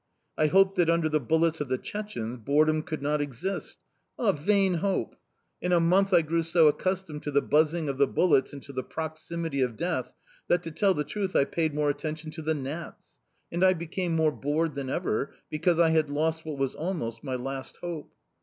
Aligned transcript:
I 0.35 0.47
hoped 0.47 0.77
that 0.77 0.89
under 0.89 1.09
the 1.09 1.19
bullets 1.19 1.61
of 1.61 1.67
the 1.67 1.77
Chechenes 1.77 2.43
boredom 2.43 2.81
could 2.81 3.03
not 3.03 3.21
exist 3.21 3.77
a 4.17 4.33
vain 4.33 4.73
hope! 4.73 5.15
In 5.61 5.71
a 5.71 5.79
month 5.79 6.11
I 6.11 6.23
grew 6.23 6.41
so 6.41 6.67
accustomed 6.67 7.21
to 7.21 7.29
the 7.29 7.43
buzzing 7.43 7.87
of 7.87 7.99
the 7.99 8.07
bullets 8.07 8.51
and 8.51 8.63
to 8.63 8.73
the 8.73 8.81
proximity 8.81 9.61
of 9.61 9.77
death 9.77 10.11
that, 10.47 10.63
to 10.63 10.71
tell 10.71 10.95
the 10.95 11.03
truth, 11.03 11.35
I 11.35 11.45
paid 11.45 11.75
more 11.75 11.91
attention 11.91 12.31
to 12.31 12.41
the 12.41 12.55
gnats 12.55 13.19
and 13.51 13.63
I 13.63 13.73
became 13.73 14.15
more 14.15 14.31
bored 14.31 14.73
than 14.73 14.89
ever, 14.89 15.35
because 15.51 15.79
I 15.79 15.89
had 15.91 16.09
lost 16.09 16.45
what 16.45 16.57
was 16.57 16.73
almost 16.73 17.23
my 17.23 17.35
last 17.35 17.77
hope. 17.77 18.11